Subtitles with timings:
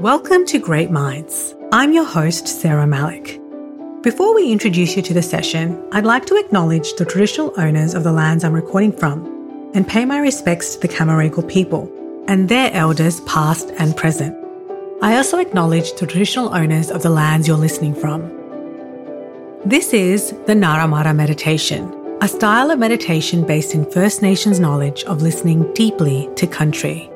[0.00, 1.56] Welcome to Great Minds.
[1.72, 3.40] I'm your host, Sarah Malik.
[4.04, 8.04] Before we introduce you to the session, I'd like to acknowledge the traditional owners of
[8.04, 11.90] the lands I'm recording from and pay my respects to the Camaragal people
[12.28, 14.36] and their elders past and present.
[15.02, 18.22] I also acknowledge the traditional owners of the lands you're listening from.
[19.64, 25.22] This is the Ngarayamūrah Meditation, a style of meditation based in First Nations knowledge of
[25.22, 27.10] listening deeply to country.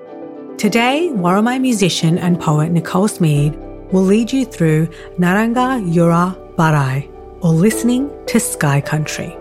[0.63, 3.57] Today, Worimi musician and poet Nicole Smede
[3.91, 4.87] will lead you through
[5.19, 7.11] Ngaranga Yurra Barray,
[7.41, 9.37] or listening to Sky Country.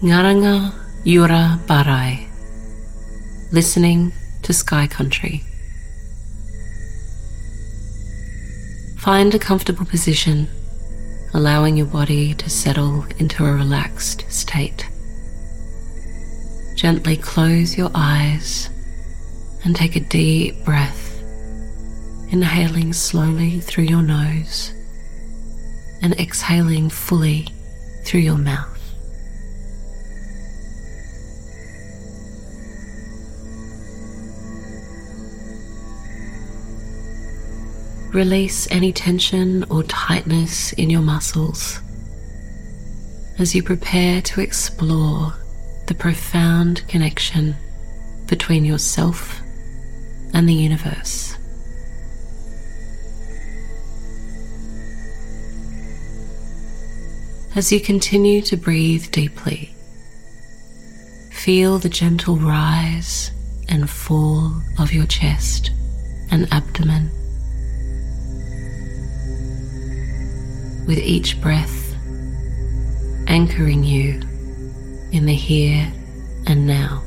[0.00, 0.77] Ngaranga
[1.08, 2.28] Yurra Barray,
[3.50, 5.42] listening to Sky Country.
[8.98, 10.48] Find a comfortable position,
[11.32, 14.86] allowing your body to settle into a relaxed state.
[16.74, 18.68] Gently close your eyes
[19.64, 21.22] and take a deep breath,
[22.28, 24.74] inhaling slowly through your nose
[26.02, 27.48] and exhaling fully
[28.04, 28.77] through your mouth.
[38.18, 41.78] Release any tension or tightness in your muscles
[43.38, 45.34] as you prepare to explore
[45.86, 47.54] the profound connection
[48.26, 49.40] between yourself
[50.34, 51.36] and the universe.
[57.54, 59.76] As you continue to breathe deeply,
[61.30, 63.30] feel the gentle rise
[63.68, 65.70] and fall of your chest
[66.32, 67.12] and abdomen.
[70.88, 71.94] With each breath,
[73.26, 74.14] anchoring you
[75.12, 75.92] in the here
[76.46, 77.02] and now.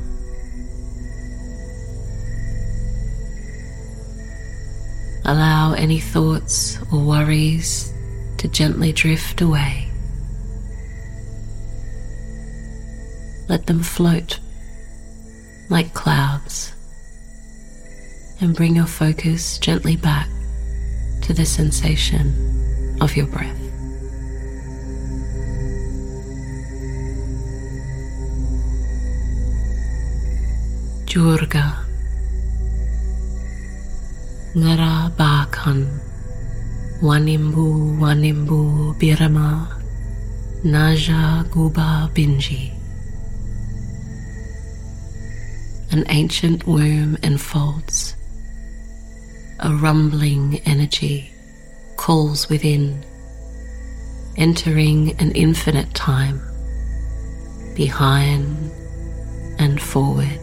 [5.24, 7.92] Allow any thoughts or worries
[8.38, 9.88] to gently drift away.
[13.48, 14.38] Let them float
[15.70, 16.72] like clouds
[18.40, 20.28] and bring your focus gently back
[21.22, 23.61] to the sensation of your breath.
[31.12, 31.76] Jurga
[34.56, 35.84] Ngara Bakan
[37.04, 39.68] Wanimbu Wanimbu Birama.
[40.64, 42.72] Naja Guba Binji.
[45.92, 48.16] An ancient womb enfolds.
[49.60, 51.30] A rumbling energy
[51.96, 53.04] calls within
[54.38, 56.40] Entering an infinite time
[57.76, 58.72] Behind
[59.58, 60.41] and forward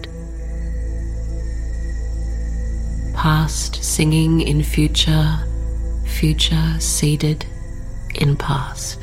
[3.19, 5.43] past singing in future,
[6.05, 7.45] future seeded
[8.15, 9.01] in past.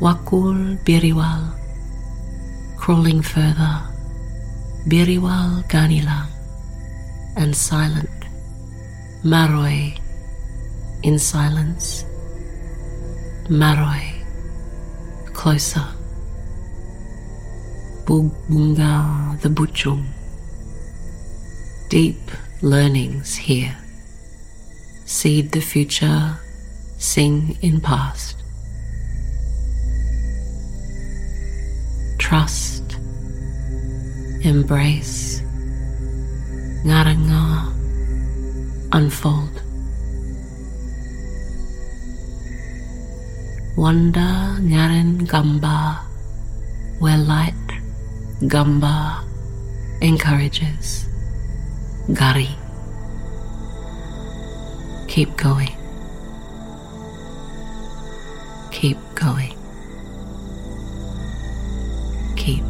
[0.00, 1.52] Wakul Biriwal,
[2.78, 3.82] crawling further,
[4.88, 6.26] Biriwal Ganila,
[7.36, 8.24] and silent,
[9.22, 10.00] Maroi,
[11.02, 12.06] in silence,
[13.50, 14.24] Maroi,
[15.34, 15.99] closer.
[18.06, 20.04] Bunga the Butchung.
[21.88, 22.20] Deep
[22.62, 23.76] learnings here.
[25.04, 26.38] Seed the future,
[26.98, 28.36] sing in past.
[32.18, 32.96] Trust,
[34.42, 35.42] embrace,
[36.84, 37.72] ngaranga,
[38.92, 39.62] unfold.
[43.76, 46.04] Wanda Nyaren Gamba,
[46.98, 47.54] where light
[48.46, 49.24] Gamba
[50.00, 51.06] encourages.
[52.08, 52.50] Gari.
[55.08, 55.80] Keep going.
[58.80, 59.54] keep going.
[62.36, 62.64] Keep.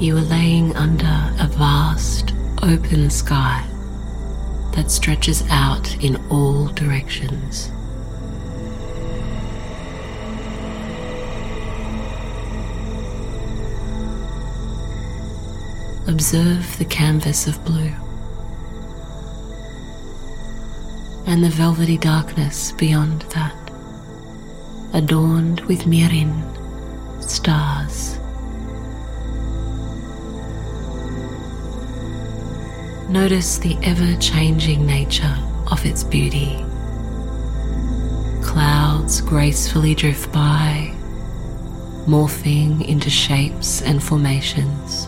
[0.00, 2.32] You are laying under a vast
[2.62, 3.66] open sky
[4.76, 7.72] that stretches out in all directions.
[16.10, 17.92] Observe the canvas of blue
[21.26, 23.54] and the velvety darkness beyond that,
[24.92, 26.32] adorned with mirriiyn,
[27.22, 28.18] stars.
[33.08, 35.38] Notice the ever changing nature
[35.70, 36.56] of its beauty.
[38.42, 40.92] Clouds gracefully drift by,
[42.06, 45.06] morphing into shapes and formations.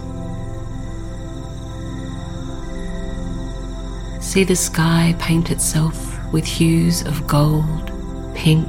[4.33, 5.95] See the sky paint itself
[6.33, 7.93] with hues of gold,
[8.35, 8.67] pink,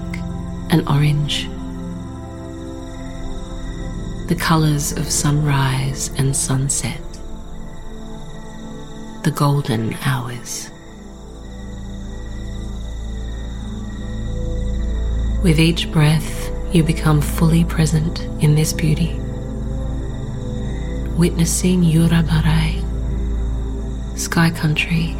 [0.69, 1.47] and orange.
[4.27, 6.99] The colours of sunrise and sunset
[9.23, 10.69] the golden hours.
[15.43, 19.17] With each breath, you become fully present in this beauty,
[21.15, 22.83] witnessing Yurra Barray,
[24.19, 25.15] sky country,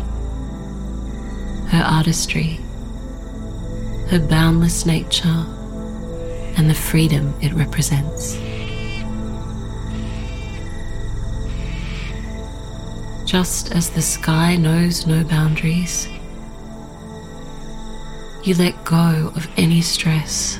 [1.74, 2.60] her artistry,
[4.08, 5.46] her boundless nature,
[6.56, 8.38] and the freedom it represents.
[13.34, 16.08] just as the sky knows no boundaries.
[18.44, 20.60] You let go of any stress,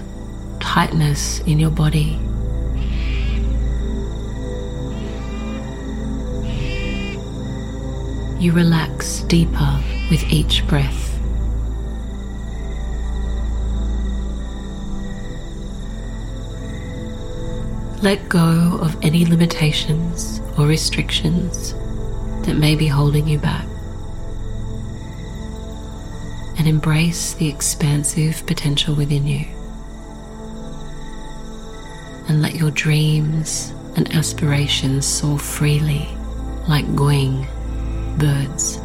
[0.60, 2.18] tightness in your body.
[8.40, 9.80] You relax deeper
[10.14, 11.20] with each breath.
[18.04, 21.74] Let go of any limitations or restrictions
[22.46, 23.66] that may be holding you back.
[26.60, 29.48] And embrace the expansive potential within you.
[32.28, 36.08] And let your dreams and aspirations soar freely
[36.68, 37.48] like going
[38.20, 38.80] birds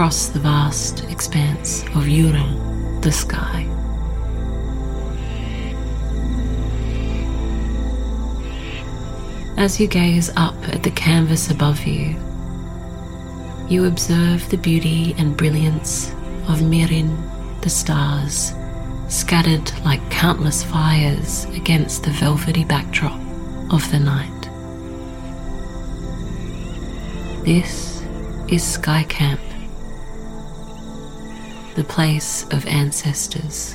[0.00, 3.66] across the vast expanse of Yurra, the sky.
[9.58, 12.16] As you gaze up at the canvas above you,
[13.68, 16.12] you observe the beauty and brilliance
[16.48, 17.14] of Mirriiyn,
[17.60, 18.54] the stars,
[19.08, 23.20] scattered like countless fires against the velvety backdrop
[23.70, 24.48] of the night.
[27.44, 28.02] This
[28.48, 29.40] is Sky Camp,
[31.80, 33.74] the place of ancestors,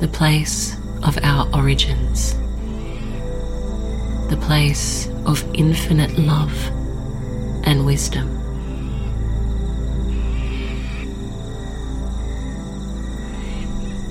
[0.00, 2.34] the place of our origins,
[4.28, 6.52] the place of infinite love
[7.62, 8.26] and wisdom.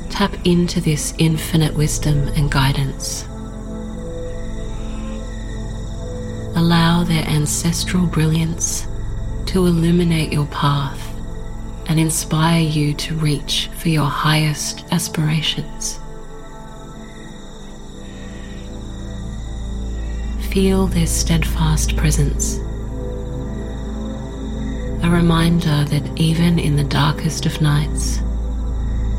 [0.10, 3.26] Tap into this infinite wisdom and guidance.
[6.56, 8.88] Allow their ancestral brilliance
[9.48, 11.11] to illuminate your path
[11.92, 16.00] and inspire you to reach for your highest aspirations.
[20.54, 22.60] Feel their steadfast presence
[25.04, 28.20] a reminder that even in the darkest of nights,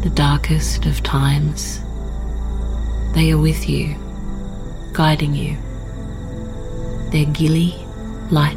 [0.03, 1.79] the darkest of times,
[3.13, 3.95] they are with you,
[4.95, 5.59] guiding you.
[7.11, 7.75] Their gili,
[8.31, 8.57] light,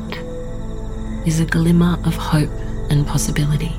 [1.28, 2.54] is a glimmer of hope
[2.90, 3.76] and possibility.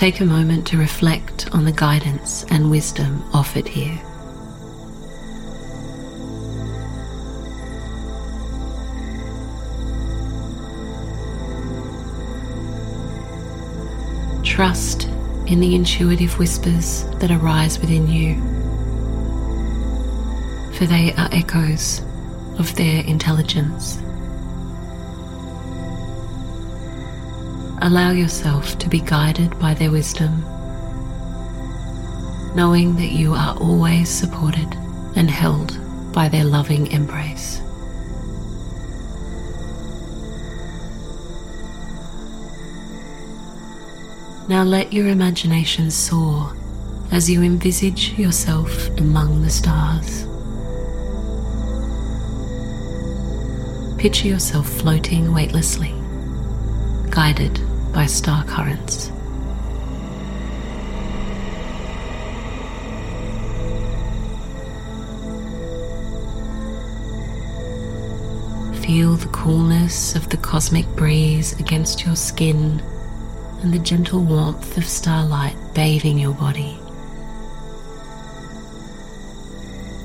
[0.00, 4.00] Take a moment to reflect on the guidance and wisdom offered here.
[14.42, 15.04] Trust
[15.46, 18.36] in the intuitive whispers that arise within you,
[20.78, 22.00] for they are echoes
[22.58, 23.98] of their intelligence.
[27.82, 30.42] Allow yourself to be guided by their wisdom,
[32.54, 34.74] knowing that you are always supported
[35.16, 35.78] and held
[36.12, 37.60] by their loving embrace.
[44.48, 46.54] Now let your imagination soar
[47.12, 50.26] as you envisage yourself among the stars.
[54.00, 55.92] picture yourself floating weightlessly,
[57.10, 57.60] guided
[57.92, 59.10] by star currents.
[68.84, 72.82] Feel the coolness of the cosmic breeze against your skin
[73.62, 76.78] and the gentle warmth of starlight bathing your body.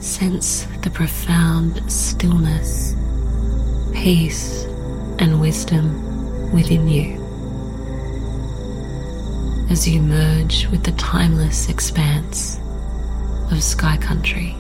[0.01, 2.95] Sense the profound stillness,
[3.93, 4.65] peace,
[5.19, 7.24] and wisdom within you
[9.69, 12.59] as you merge with the timeless expanse
[13.51, 14.55] of sky country.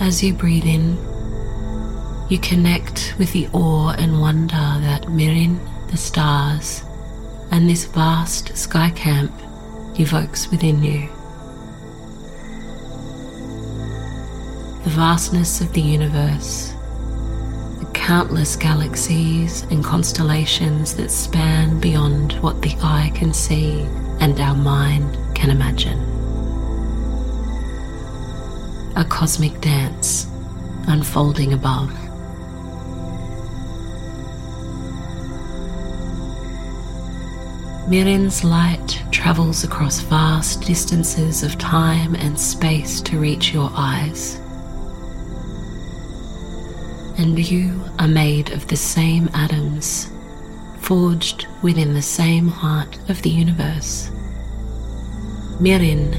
[0.00, 0.98] As you breathe in,
[2.28, 5.58] you connect with the awe and wonder that Mirriiyn,
[5.90, 6.82] the stars,
[7.50, 9.32] and this vast sky camp
[9.98, 11.08] evokes within you.
[14.84, 16.74] The vastness of the universe,
[18.04, 23.80] countless galaxies and constellations that span beyond what the eye can see
[24.20, 25.98] and our mind can imagine
[28.96, 30.26] a cosmic dance
[30.86, 31.88] unfolding above.
[37.88, 44.43] Mirriiyn's light travels across vast distances of time and space to reach your eyes.
[47.16, 50.10] And you are made of the same atoms,
[50.80, 54.10] forged within the same heart of the universe.
[55.60, 56.12] Mirriiyn,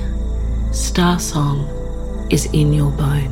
[0.74, 1.68] star song,
[2.30, 3.32] is in your bone.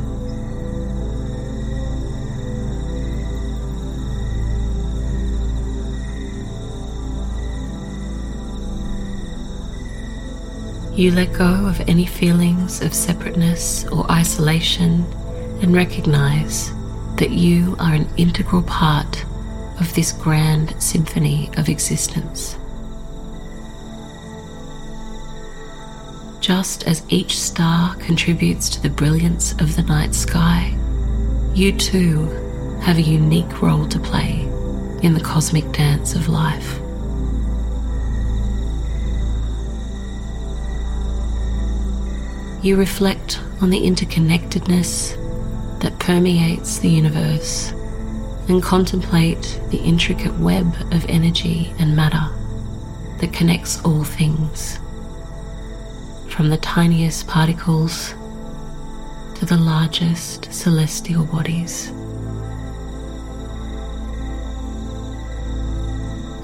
[10.94, 15.04] You let go of any feelings of separateness or isolation
[15.60, 16.72] and recognize
[17.16, 19.24] that you are an integral part
[19.80, 22.56] of this grand symphony of existence.
[26.40, 30.76] Just as each star contributes to the brilliance of the night sky,
[31.54, 32.26] you too
[32.82, 34.40] have a unique role to play
[35.02, 36.80] in the cosmic dance of life.
[42.62, 45.23] You reflect on the interconnectedness
[45.84, 47.72] that permeates the universe
[48.48, 52.26] and contemplate the intricate web of energy and matter
[53.18, 54.78] that connects all things
[56.30, 58.14] from the tiniest particles
[59.34, 61.88] to the largest celestial bodies.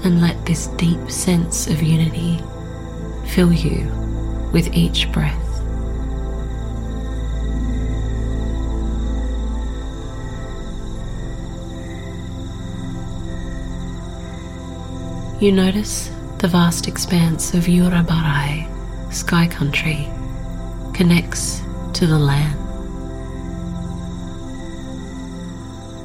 [0.03, 2.39] And let this deep sense of unity
[3.25, 3.89] fill you
[4.53, 5.40] with each breath.
[15.41, 18.67] You notice the vast expanse of Yurra Barray
[19.11, 20.07] sky country
[20.93, 22.59] connects to the land.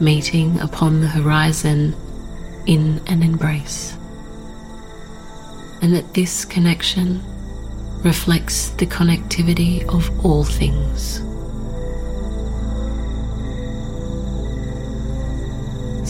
[0.00, 1.94] Meeting upon the horizon
[2.64, 3.94] in an embrace.
[5.82, 7.22] And that this connection
[8.02, 11.20] reflects the connectivity of all things.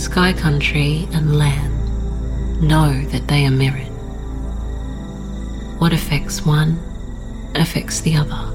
[0.00, 1.75] Sky country and land
[2.61, 3.89] know that they are mirrored.
[5.79, 6.79] What affects one
[7.55, 8.53] affects the other.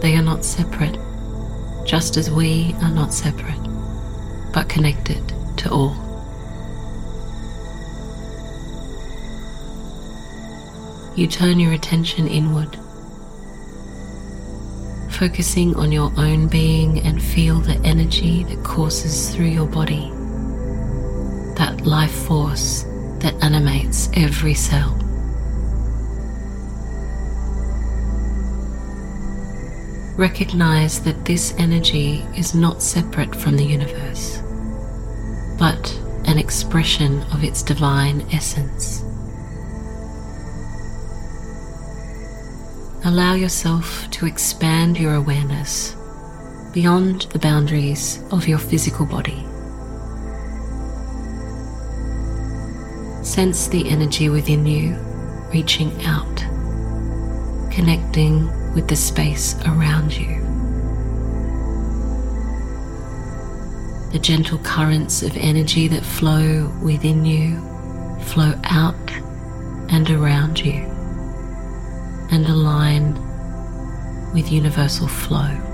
[0.00, 0.98] They are not separate,
[1.84, 3.60] just as we are not separate,
[4.52, 5.22] but connected
[5.58, 5.96] to all.
[11.16, 12.78] You turn your attention inward,
[15.10, 20.10] focusing on your own being and feel the energy that courses through your body,
[21.60, 22.86] that life force
[23.18, 24.96] that animates every cell.
[30.16, 34.40] Recognize that this energy is not separate from the universe,
[35.58, 39.02] but an expression of its divine essence.
[43.04, 45.94] Allow yourself to expand your awareness
[46.72, 49.49] beyond the boundaries of your physical body.
[53.30, 54.96] Sense the energy within you
[55.52, 56.38] reaching out,
[57.70, 60.40] connecting with the space around you.
[64.10, 67.60] The gentle currents of energy that flow within you
[68.24, 69.12] flow out
[69.90, 70.82] and around you
[72.32, 73.14] and align
[74.34, 75.69] with universal flow.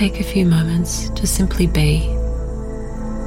[0.00, 2.06] Take a few moments to simply be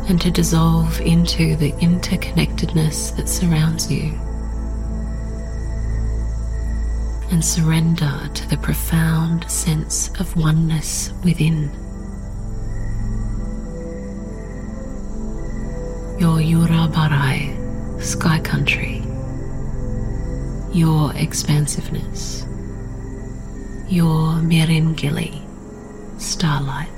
[0.09, 4.11] and to dissolve into the interconnectedness that surrounds you.
[7.29, 11.69] And surrender to the profound sense of oneness within.
[16.19, 19.03] Your Yurra Barray, sky country,
[20.73, 22.47] your expansiveness,
[23.87, 25.42] your Miringili,
[26.23, 26.89] starlight.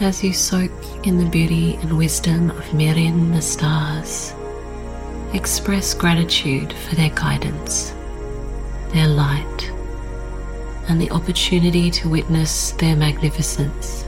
[0.00, 0.70] As you soak
[1.04, 4.32] in the beauty and wisdom of Mirriiyn the stars,
[5.34, 7.92] express gratitude for their guidance,
[8.90, 9.72] their light,
[10.88, 14.07] and the opportunity to witness their magnificence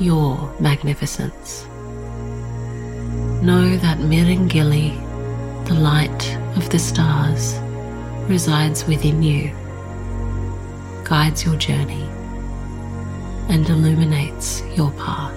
[0.00, 1.64] your magnificence.
[3.42, 4.96] Know that Miringili,
[5.66, 7.58] the light of the stars,
[8.28, 9.52] resides within you,
[11.04, 12.04] guides your journey,
[13.48, 15.34] and illuminates your path.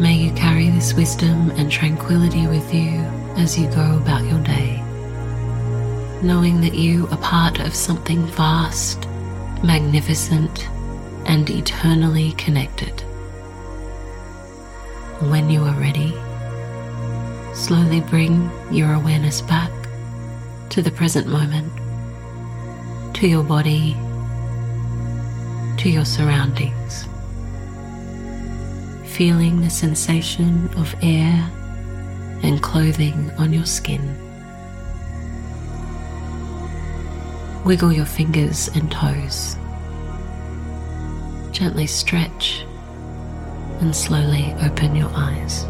[0.00, 3.00] May you carry this wisdom and tranquility with you
[3.36, 4.82] as you go about your day,
[6.22, 9.06] knowing that you are part of something vast,
[9.62, 10.68] magnificent,
[11.32, 13.00] and eternally connected.
[15.30, 16.12] When you are ready,
[17.54, 19.70] slowly bring your awareness back
[20.68, 21.72] to the present moment,
[23.14, 23.96] to your body,
[25.78, 27.06] to your surroundings,
[29.10, 31.50] feeling the sensation of air
[32.42, 34.04] and clothing on your skin.
[37.64, 39.56] Wiggle your fingers and toes
[41.62, 42.64] gently stretch
[43.78, 45.62] and slowly open your eyes.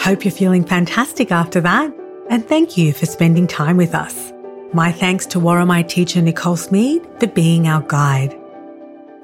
[0.00, 1.92] Hope you're feeling fantastic after that,
[2.30, 4.32] and thank you for spending time with us.
[4.76, 8.38] My thanks to Worimi teacher Nicole Smede for being our guide.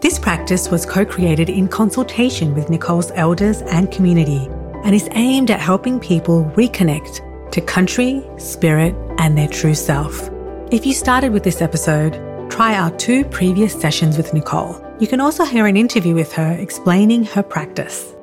[0.00, 4.48] This practice was co created in consultation with Nicole's elders and community
[4.82, 10.30] and is aimed at helping people reconnect to country, spirit, and their true self.
[10.70, 12.14] If you started with this episode,
[12.50, 14.82] try our two previous sessions with Nicole.
[15.00, 18.14] You can also hear an interview with her explaining her practice.